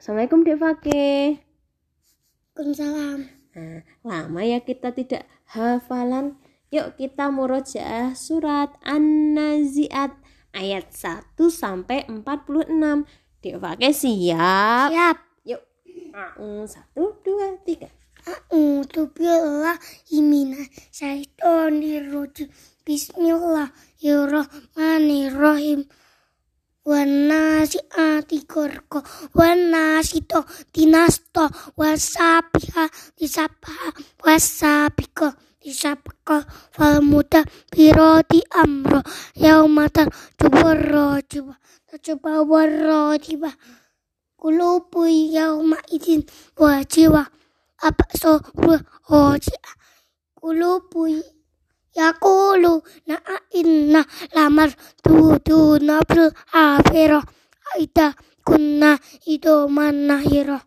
Assalamualaikum 0.00 0.48
Dek 0.48 0.56
Fakih. 0.56 1.44
Waalaikumsalam. 2.56 3.20
Nah, 3.52 3.84
lama 4.00 4.40
ya 4.48 4.64
kita 4.64 4.96
tidak 4.96 5.28
hafalan. 5.52 6.40
Yuk 6.72 6.96
kita 6.96 7.28
murojaah 7.28 8.16
surat 8.16 8.72
An-Nazi'at 8.80 10.16
ayat 10.56 10.88
1 10.88 11.36
sampai 11.52 12.08
46. 12.08 13.04
Dek 13.44 13.60
Fakih 13.60 13.92
siap? 13.92 14.88
Siap. 14.88 15.20
Yuk. 15.44 15.60
Satu, 16.64 17.20
dua, 17.20 17.60
tiga. 17.60 17.92
A'udzu 18.24 19.12
billahi 19.12 20.16
minasyaitonir 20.16 22.08
rajim. 22.08 22.48
Bismillahirrahmanirrahim. 22.88 25.84
Wanasiati 26.90 28.38
korko 28.52 28.98
wanasito 29.34 30.44
dinasto 30.74 31.44
wasabiha 31.76 32.84
disabha 33.18 33.92
wasabiko 34.24 35.28
disabko 35.62 36.36
falmuda 36.74 37.40
biroti 37.72 38.42
amro 38.62 39.00
yaumatan 39.44 40.10
tubarro 40.38 41.22
jiwa 41.30 41.54
coba 42.04 42.42
warro 42.50 43.18
jiwa 43.24 43.52
kulupu 44.40 45.06
yauma 45.06 45.78
idin 45.94 46.22
wajiwa 46.56 47.22
apa 47.86 48.04
so 48.20 48.40
hoji 49.08 49.54
kulupu 50.34 51.22
Yakulu 51.94 52.82
na 53.06 53.19
inna 53.60 54.02
lamar 54.36 54.70
tutu 55.04 55.58
nabil 55.88 56.24
afiro 56.64 57.20
aida 57.74 58.06
kunna 58.46 58.92
itu 59.34 59.54
manahiro 59.76 60.58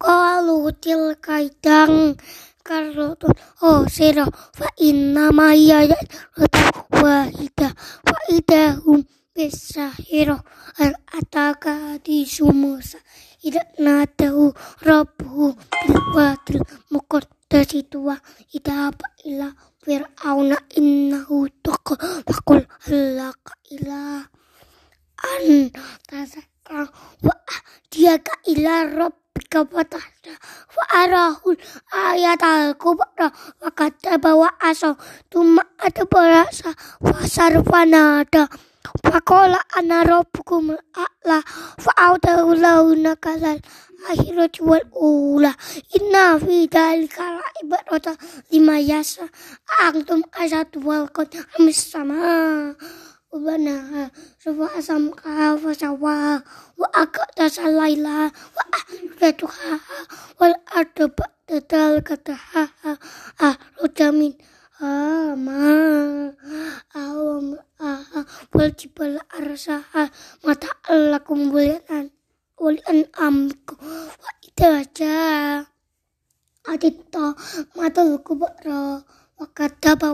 Kalu 0.00 0.72
til 0.80 1.02
kaidang 1.26 2.16
karotun 2.64 3.36
oh 3.68 3.84
siro 3.94 4.26
fa 4.58 4.68
inna 4.88 5.24
maya 5.38 5.78
rotu 6.38 6.64
wahida 7.02 7.68
fa 8.06 8.16
idahum 8.36 9.00
besahiro 9.34 10.38
al 10.80 10.92
ataka 11.18 12.00
di 12.04 12.24
sumusa 12.24 12.98
idak 13.44 13.68
ida 17.50 18.94
apa 18.94 19.06
ila 19.26 19.50
fir'auna 19.82 20.56
innahu 20.78 21.50
taqa 21.66 21.98
fakul 22.22 22.62
halaka 22.86 23.58
ila. 23.74 24.22
An 25.20 25.74
tasaka 26.06 26.86
wa 27.26 27.34
dia 27.90 28.22
ka 28.22 28.38
ila 28.46 28.86
rabbika 28.86 29.66
fatahna 29.66 30.34
wa 30.78 30.84
arahul 30.94 31.58
ayat 31.90 32.38
al 32.38 32.78
kubra 32.78 33.34
wa 33.34 33.70
kataba 33.74 34.30
wa 34.38 34.50
aso 34.62 34.94
tuma 35.26 35.66
ada 35.82 36.06
berasa 36.06 36.70
fasarfanada 37.02 38.46
Fakola 38.80 39.60
ana 39.76 40.00
rabbukum 40.08 40.72
a'la 40.96 41.38
fa'audahu 41.84 42.56
lahu 42.56 42.96
nakalal 42.96 43.60
akhirat 44.08 44.56
wal 44.64 44.80
ula 44.96 45.52
inna 45.92 46.40
fi 46.40 46.64
dalika 46.64 47.44
ibadah 47.60 48.16
lima 48.48 48.80
yasa. 48.80 49.28
Antum 49.84 50.24
asatu 50.32 50.80
wal 50.80 51.12
qad 51.12 51.28
amis 51.60 51.76
sama 51.92 52.72
ubana 53.28 54.08
sawa 54.40 54.66
asam 54.74 55.12
ka 55.12 55.54
fa 55.60 55.70
sawa 55.76 56.40
wa 56.80 56.88
akata 56.96 57.46
salaila 57.52 58.32
wa 58.32 58.62
ahdatuha 58.74 59.76
wal 60.40 60.56
ardu 60.72 61.12
ba'dal 68.10 68.18
kataha 68.18 68.18
ah 68.18 68.18
rojamin 68.18 68.18
ama 68.18 68.18
awam 68.18 68.18
aha 68.18 68.20
wal 68.54 68.70
jibal 68.74 69.14
arsaha 69.38 70.10
mata 70.42 70.68
lakum 70.90 71.50
bulian 71.50 72.10
walian 72.58 73.06
amku 73.16 73.74
wa 74.22 74.30
idaja 74.42 75.66
adita 76.66 77.34
matul 77.76 78.18
kubra 78.18 79.02
wa 79.38 79.46
kadaba 79.54 80.12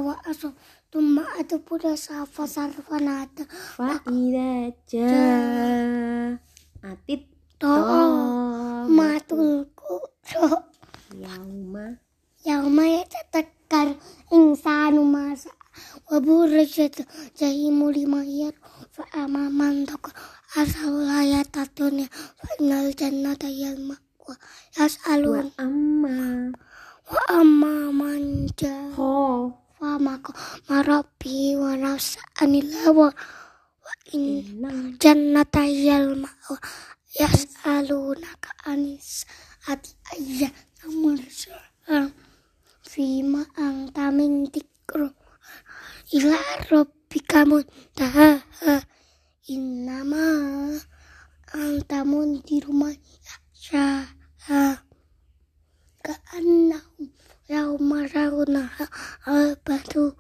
wa 16.06 16.16
burajat 16.22 17.02
jahimu 17.34 17.90
lima 17.90 18.22
yar 18.22 18.54
fa 18.94 19.02
amaman 19.26 19.82
tak 19.82 20.14
asal 20.54 21.02
ayatatun 21.02 22.06
fa 22.06 22.46
innal 22.62 22.94
jannata 22.94 23.50
yal 23.50 23.74
ma'wa 23.82 24.30
wa 24.30 24.34
yas'alun 24.78 25.50
wa 27.10 27.20
amma 27.26 27.90
man 27.90 28.46
ja 28.54 28.94
ho 28.94 29.50
wa 29.82 29.92
mako 29.98 30.30
marabi 30.70 31.58
wa 31.58 31.74
nafsa 31.74 32.22
anillah 32.38 32.86
wa 32.94 33.10
wa 33.82 33.92
in 34.14 34.46
inna 34.46 34.94
jannata 35.02 35.66
yal 35.66 36.14
ma'wa 36.22 36.56
yas'alunaka 37.18 38.50
anis 38.62 39.26
ati 39.66 39.90
ayya 40.14 40.54
namul 40.86 41.18
fima 42.86 43.42
anta 43.58 44.14
min 44.14 44.46
tikru 44.54 45.10
ila 46.14 46.38
rabbika 46.70 47.42
muntaha 47.48 48.28
innama 49.54 50.22
anta 51.50 51.98
mundiru 52.06 52.70
man 52.70 52.94
yasha 53.26 54.06
ka'annahum 56.06 57.10
yawma 57.50 57.98
rawnaha 58.14 58.84
albatu 59.26 60.14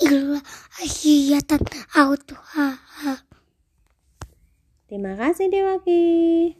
illa 0.00 0.40
asyiyatan 0.80 1.60
autuha 2.00 2.66
Terima 4.90 5.14
kasih 5.14 5.46
Dewaki. 5.54 6.59